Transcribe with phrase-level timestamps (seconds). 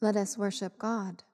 [0.00, 1.24] Let us worship God.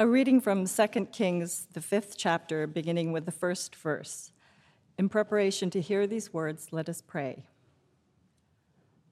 [0.00, 4.32] A reading from 2 Kings, the fifth chapter, beginning with the first verse.
[4.96, 7.44] In preparation to hear these words, let us pray.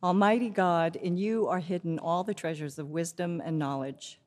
[0.02, 4.18] Almighty God, in you are hidden all the treasures of wisdom and knowledge.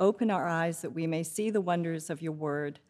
[0.00, 2.80] Open our eyes that we may see the wonders of your word,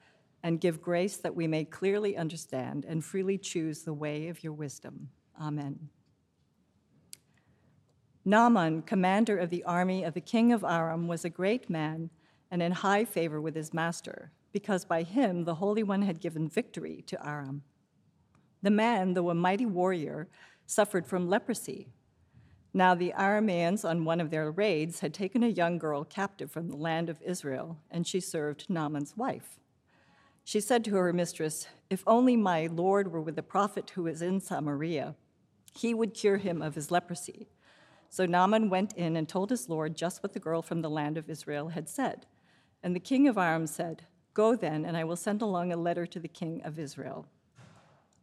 [0.45, 4.53] and give grace that we may clearly understand and freely choose the way of your
[4.53, 5.11] wisdom.
[5.43, 5.89] Amen.
[8.25, 12.11] Naaman, commander of the army of the king of Aram, was a great man
[12.50, 16.49] and in high favor with his master, because by him the Holy One had given
[16.49, 17.62] victory to Aram.
[18.62, 20.29] The man, though a mighty warrior,
[20.67, 21.88] suffered from leprosy.
[22.73, 26.69] Now the Arameans, on one of their raids, had taken a young girl captive from
[26.69, 29.58] the land of Israel, and she served Naaman's wife.
[30.44, 34.23] She said to her mistress, If only my Lord were with the prophet who is
[34.23, 35.14] in Samaria,
[35.75, 37.49] he would cure him of his leprosy.
[38.08, 41.17] So Naaman went in and told his Lord just what the girl from the land
[41.17, 42.26] of Israel had said.
[42.82, 46.06] And the king of Aram said, Go then, and I will send along a letter
[46.06, 47.27] to the king of Israel.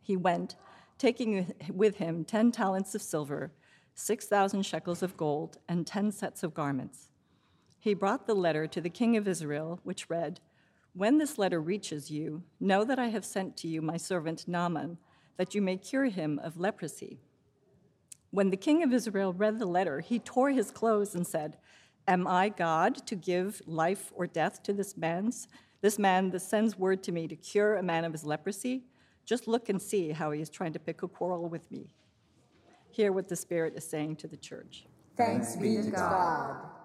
[0.01, 0.55] He went,
[0.97, 3.51] taking with him ten talents of silver,
[3.93, 7.09] 6,000 shekels of gold, and ten sets of garments.
[7.79, 10.39] He brought the letter to the king of Israel, which read,
[10.93, 14.97] When this letter reaches you, know that I have sent to you my servant Naaman,
[15.37, 17.19] that you may cure him of leprosy.
[18.31, 21.57] When the king of Israel read the letter, he tore his clothes and said,
[22.07, 25.49] Am I God to give life or death to this man's?
[25.81, 28.85] This man that sends word to me to cure a man of his leprosy?
[29.25, 31.93] Just look and see how he is trying to pick a quarrel with me.
[32.91, 34.85] Hear what the Spirit is saying to the church.
[35.17, 36.76] Thanks be to God.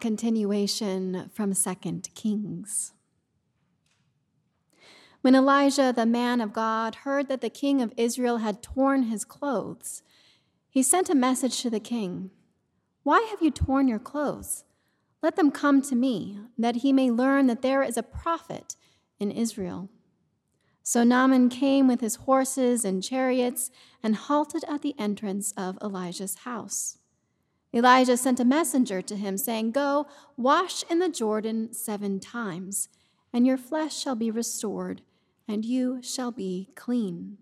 [0.00, 1.74] Continuation from 2
[2.14, 2.92] Kings.
[5.22, 9.24] When Elisha, the man of God, heard that the king of Israel had torn his
[9.24, 10.02] clothes,
[10.68, 12.30] he sent a message to the king
[13.02, 14.64] Why have you torn your clothes?
[15.22, 18.76] Let them come to me, that he may learn that there is a prophet
[19.18, 19.88] in Israel.
[20.82, 23.70] So Naaman came with his horses and chariots
[24.02, 26.98] and halted at the entrance of Elisha's house.
[27.74, 30.06] Elisha sent a messenger to him, saying, Go,
[30.36, 32.88] wash in the Jordan seven times,
[33.32, 35.02] and your flesh shall be restored,
[35.46, 37.38] and you shall be clean.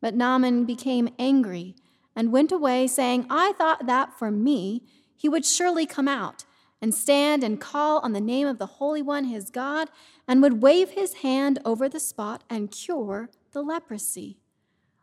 [0.00, 1.76] But Naaman became angry
[2.16, 4.82] and went away, saying, I thought that for me
[5.14, 6.44] he would surely come out
[6.80, 9.90] and stand and call on the name of the Holy One, his God,
[10.26, 14.39] and would wave his hand over the spot and cure the leprosy.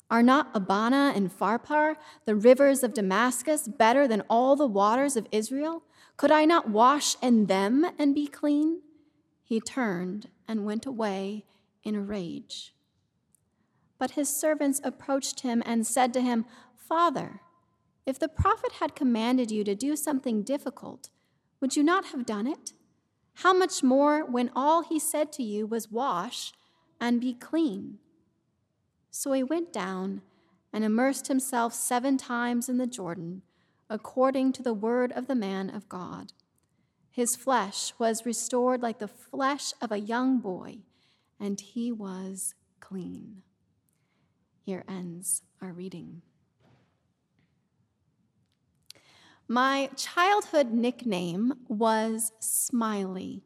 [0.09, 1.95] Are not Abana and Pharpar,
[2.25, 5.83] the rivers of Damascus, better than all the waters of Israel?
[6.15, 8.81] Could I not wash in them and be clean?
[9.43, 11.45] He turned and went away
[11.83, 12.73] in a rage.
[13.99, 16.45] But his servants approached him and said to him,
[16.75, 17.41] Father,
[18.05, 21.09] if the prophet had commanded you to do something difficult,
[21.59, 22.71] would you not have done it?
[23.35, 26.53] How much more when all he said to you was, Wash
[26.99, 27.99] and be clean?
[29.11, 30.21] So he went down
[30.73, 33.41] and immersed himself seven times in the Jordan,
[33.89, 36.33] according to the word of the man of God.
[37.09, 40.79] His flesh was restored like the flesh of a young boy,
[41.39, 43.41] and he was clean.
[44.61, 46.21] Here ends our reading.
[49.47, 53.43] My childhood nickname was Smiley.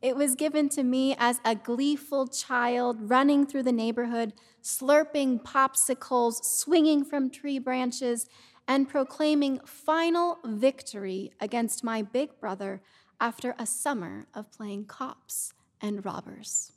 [0.00, 6.44] It was given to me as a gleeful child running through the neighborhood, slurping popsicles,
[6.44, 8.26] swinging from tree branches,
[8.68, 12.80] and proclaiming final victory against my big brother
[13.20, 16.72] after a summer of playing cops and robbers.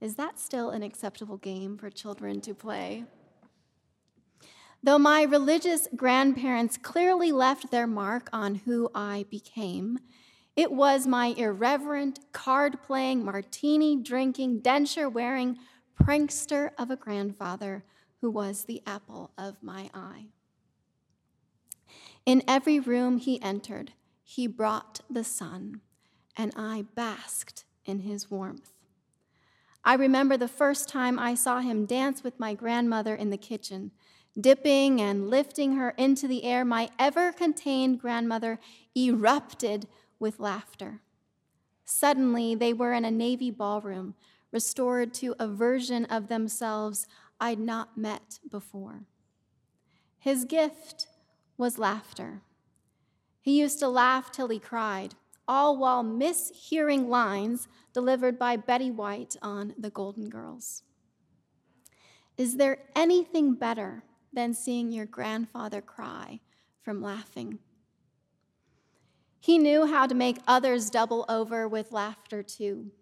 [0.00, 3.04] Is that still an acceptable game for children to play?
[4.82, 9.98] Though my religious grandparents clearly left their mark on who I became,
[10.60, 15.56] it was my irreverent, card playing, martini drinking, denture wearing
[15.98, 17.82] prankster of a grandfather
[18.20, 20.26] who was the apple of my eye.
[22.26, 25.80] In every room he entered, he brought the sun,
[26.36, 28.74] and I basked in his warmth.
[29.82, 33.92] I remember the first time I saw him dance with my grandmother in the kitchen,
[34.38, 36.66] dipping and lifting her into the air.
[36.66, 38.60] My ever contained grandmother
[38.94, 39.88] erupted
[40.20, 41.00] with laughter.
[41.84, 44.14] Suddenly, they were in a Navy ballroom,
[44.52, 47.08] restored to a version of themselves
[47.40, 49.06] I'd not met before.
[50.18, 51.08] His gift
[51.56, 52.42] was laughter.
[53.40, 55.14] He used to laugh till he cried,
[55.48, 60.82] all while mishearing lines delivered by Betty White on The Golden Girls.
[62.36, 66.40] Is there anything better than seeing your grandfather cry
[66.82, 67.58] from laughing?
[69.40, 72.92] He knew how to make others double over with laughter, too.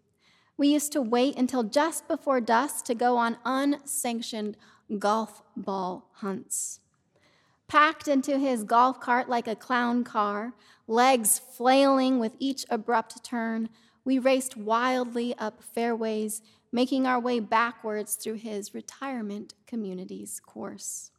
[0.56, 4.56] We used to wait until just before dusk to go on unsanctioned
[4.98, 6.80] golf ball hunts.
[7.66, 10.54] Packed into his golf cart like a clown car,
[10.86, 13.68] legs flailing with each abrupt turn,
[14.04, 16.40] we raced wildly up fairways,
[16.72, 21.10] making our way backwards through his retirement community's course.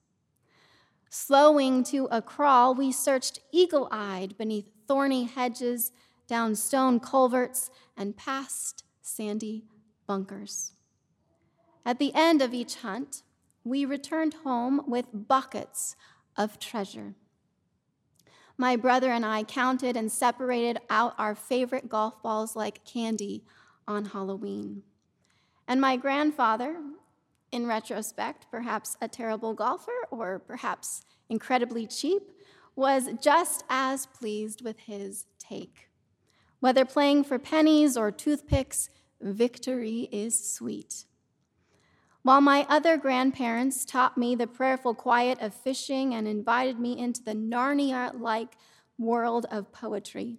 [1.12, 5.92] Slowing to a crawl, we searched eagle eyed beneath thorny hedges,
[6.28, 9.64] down stone culverts, and past sandy
[10.08, 10.74] bunkers.
[11.86, 13.22] At the end of each hunt,
[13.64, 15.96] we returned home with buckets
[16.36, 17.14] of treasure.
[18.58, 23.44] My brother and I counted and separated out our favorite golf balls like candy
[23.88, 24.82] on Halloween.
[25.68, 26.78] And my grandfather,
[27.52, 32.32] in retrospect, perhaps a terrible golfer or perhaps incredibly cheap,
[32.76, 35.90] was just as pleased with his take.
[36.60, 38.90] Whether playing for pennies or toothpicks,
[39.22, 41.06] victory is sweet.
[42.22, 47.24] While my other grandparents taught me the prayerful quiet of fishing and invited me into
[47.24, 48.56] the Narnia like
[48.98, 50.38] world of poetry,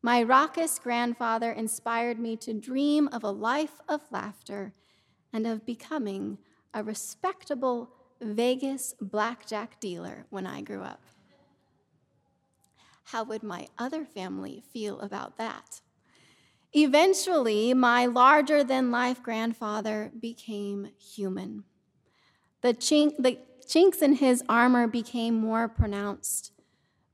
[0.00, 4.72] my raucous grandfather inspired me to dream of a life of laughter
[5.32, 6.38] and of becoming
[6.72, 11.02] a respectable Vegas blackjack dealer when I grew up.
[13.10, 15.80] How would my other family feel about that?
[16.72, 21.64] Eventually, my larger than life grandfather became human.
[22.60, 26.52] The, chink, the chinks in his armor became more pronounced,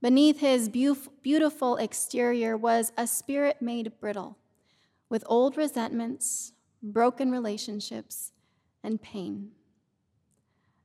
[0.05, 4.37] Beneath his beautiful exterior was a spirit made brittle
[5.09, 8.33] with old resentments, broken relationships,
[8.83, 9.53] and pain.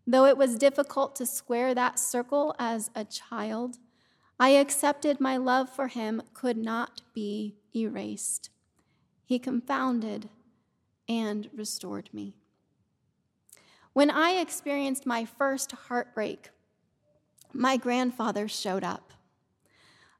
[0.08, 3.80] Though it was difficult to square that circle as a child,
[4.40, 8.50] I accepted my love for him could not be erased.
[9.26, 10.30] He confounded
[11.10, 12.36] and restored me.
[13.92, 16.52] When I experienced my first heartbreak,
[17.52, 19.12] my grandfather showed up.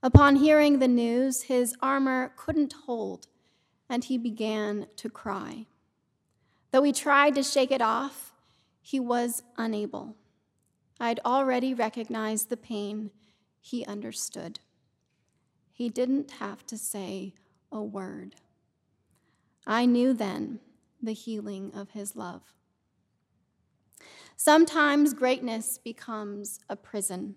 [0.04, 3.28] Upon hearing the news, his armor couldn't hold,
[3.88, 5.66] and he began to cry.
[6.72, 8.34] Though he tried to shake it off,
[8.82, 10.16] he was unable.
[11.00, 13.12] I'd already recognized the pain
[13.60, 14.60] he understood.
[15.72, 17.34] He didn't have to say
[17.72, 18.36] a word.
[19.66, 20.60] I knew then
[21.02, 22.42] the healing of his love.
[24.36, 27.36] Sometimes greatness becomes a prison.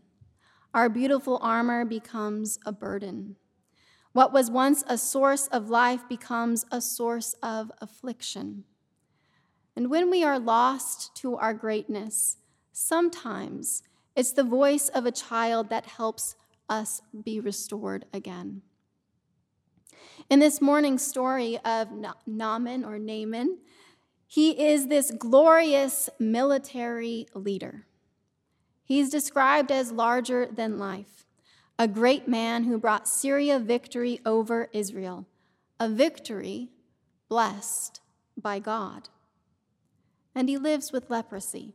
[0.73, 3.37] Our beautiful armor becomes a burden.
[4.13, 8.65] What was once a source of life becomes a source of affliction.
[9.75, 12.37] And when we are lost to our greatness,
[12.73, 13.83] sometimes
[14.15, 16.37] it's the voice of a child that helps
[16.69, 18.63] us be restored again.
[20.31, 21.89] In this morning's story of
[22.27, 23.59] Naaman or Naaman,
[24.27, 27.87] he is this glorious military leader.
[28.85, 31.27] He's described as larger than life,
[31.79, 35.27] a great man who brought Syria victory over Israel,
[35.79, 36.71] a victory
[37.29, 38.01] blessed
[38.37, 39.09] by God.
[40.35, 41.75] And he lives with leprosy.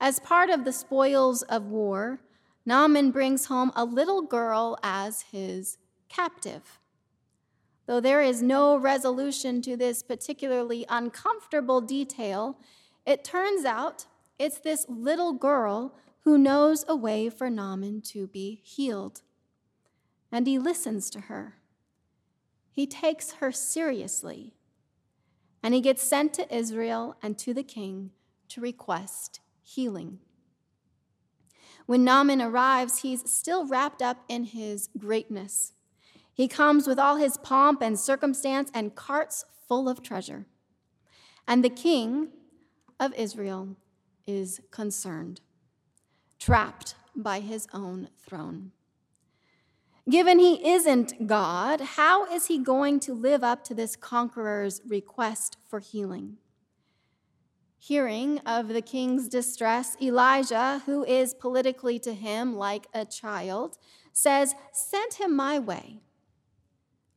[0.00, 2.20] As part of the spoils of war,
[2.66, 5.78] Naaman brings home a little girl as his
[6.08, 6.78] captive.
[7.86, 12.58] Though there is no resolution to this particularly uncomfortable detail,
[13.06, 14.06] it turns out
[14.38, 19.22] it's this little girl who knows a way for Naaman to be healed.
[20.32, 21.54] And he listens to her.
[22.72, 24.54] He takes her seriously.
[25.62, 28.10] And he gets sent to Israel and to the king
[28.48, 30.20] to request healing.
[31.86, 35.72] When Naaman arrives, he's still wrapped up in his greatness.
[36.32, 40.46] He comes with all his pomp and circumstance and carts full of treasure.
[41.48, 42.28] And the king
[43.00, 43.76] of Israel
[44.26, 45.40] is concerned,
[46.38, 48.72] trapped by his own throne.
[50.08, 55.56] Given he isn't God, how is he going to live up to this conqueror's request
[55.68, 56.36] for healing?
[57.86, 63.78] Hearing of the king's distress, Elisha, who is politically to him like a child,
[64.12, 66.00] says, Send him my way.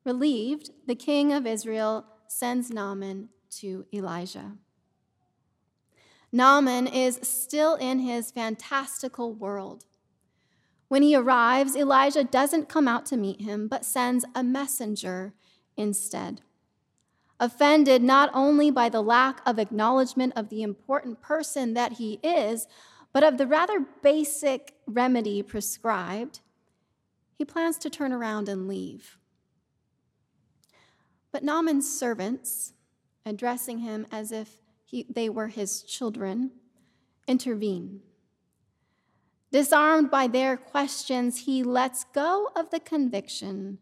[0.05, 4.57] Relieved, the king of Israel sends Naaman to Elisha.
[6.31, 9.85] Naaman is still in his fantastical world.
[10.87, 15.33] When he arrives, Elisha doesn't come out to meet him, but sends a messenger
[15.75, 16.41] instead.
[17.39, 22.67] Offended not only by the lack of acknowledgement of the important person that he is,
[23.13, 26.41] but of the rather basic remedy prescribed,
[27.37, 29.17] he plans to turn around and leave.
[31.31, 32.73] But Naaman's servants,
[33.25, 36.51] addressing him as if he, they were his children,
[37.27, 38.01] intervene.
[39.51, 43.79] Disarmed by their questions, he lets go of the conviction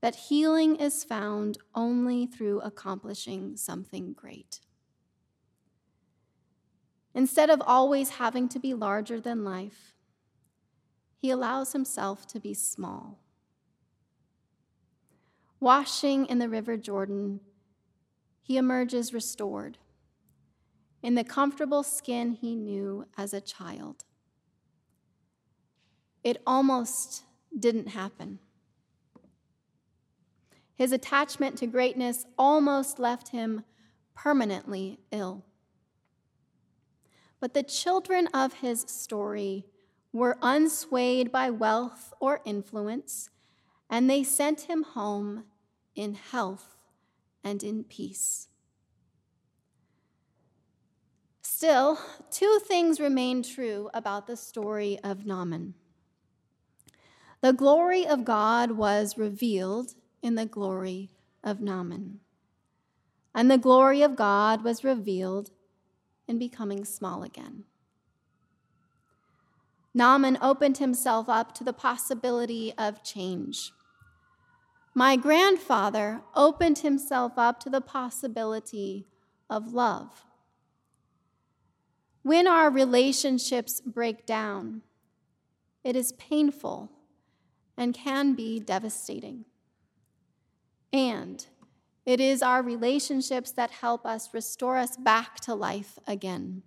[0.00, 4.60] that healing is found only through accomplishing something great.
[7.14, 9.94] Instead of always having to be larger than life,
[11.16, 13.18] he allows himself to be small
[15.60, 17.40] Washing in the River Jordan,
[18.42, 19.76] he emerges restored
[21.02, 24.04] in the comfortable skin he knew as a child.
[26.24, 27.24] It almost
[27.58, 28.38] didn't happen.
[30.80, 33.64] His attachment to greatness almost left him
[34.14, 35.44] permanently ill.
[37.38, 39.66] But the children of his story
[40.10, 43.28] were unswayed by wealth or influence,
[43.90, 45.44] and they sent him home
[45.94, 46.78] in health
[47.44, 48.48] and in peace.
[51.42, 55.74] Still, two things remain true about the story of Naaman.
[57.42, 61.10] The glory of God was revealed in the glory
[61.42, 62.20] of Naaman,
[63.34, 65.50] and the glory of God was revealed
[66.28, 67.64] in becoming small again.
[69.92, 73.72] Naaman opened himself up to the possibility of change.
[74.94, 79.06] My grandfather opened himself up to the possibility
[79.48, 80.24] of love.
[82.22, 84.82] When our relationships break down,
[85.82, 86.92] it is painful
[87.76, 89.46] and can be devastating.
[90.92, 91.46] And
[92.04, 96.62] it is our relationships that help us restore us back to life again.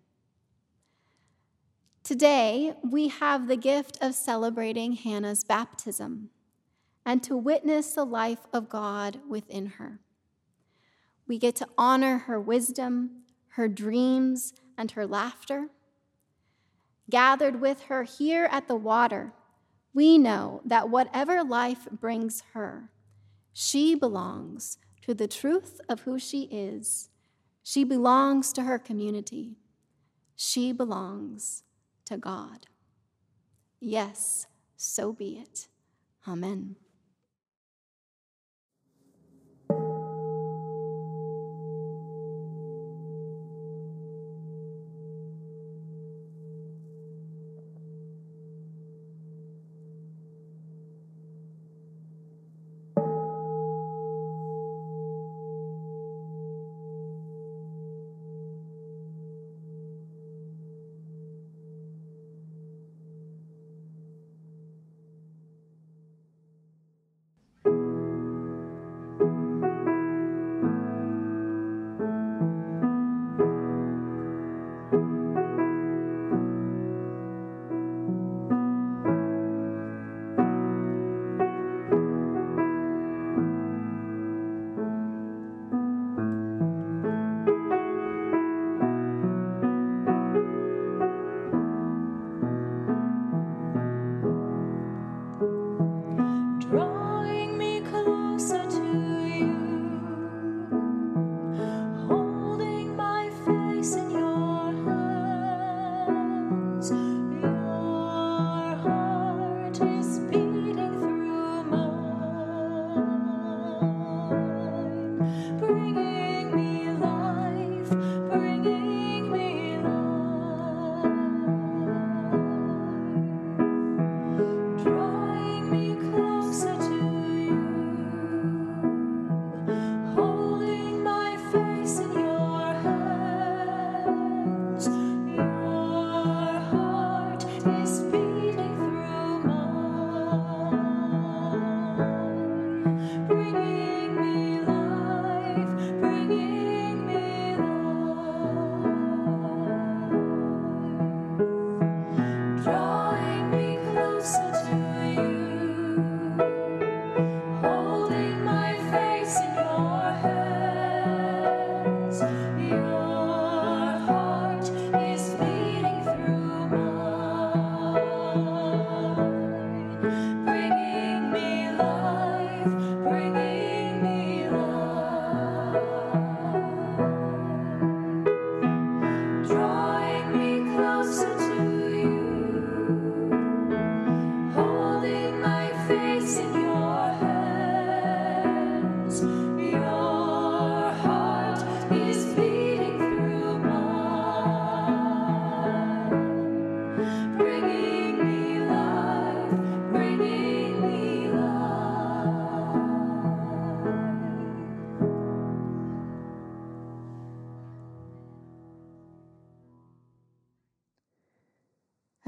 [2.03, 6.29] Today, we have the gift of celebrating Hannah's baptism
[7.05, 9.99] and to witness the life of God within her.
[11.27, 15.69] We get to honor her wisdom, her dreams, and her laughter.
[17.09, 19.33] Gathered with her here at the water,
[19.93, 22.89] we know that whatever life brings her,
[23.53, 27.09] she belongs to the truth of who she is.
[27.61, 29.57] She belongs to her community.
[30.35, 31.63] She belongs
[32.05, 32.67] to God.
[33.79, 35.67] Yes, so be it.
[36.27, 36.75] Amen.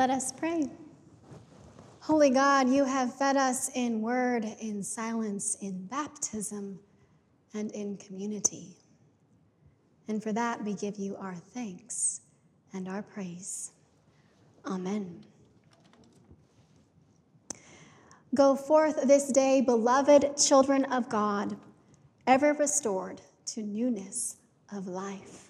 [0.00, 0.64] Let us pray.
[2.00, 6.80] Holy God, you have fed us in word, in silence, in baptism,
[7.52, 8.78] and in community.
[10.08, 12.22] And for that, we give you our thanks
[12.72, 13.72] and our praise.
[14.64, 15.22] Amen.
[18.34, 21.58] Go forth this day, beloved children of God,
[22.26, 24.38] ever restored to newness
[24.72, 25.49] of life.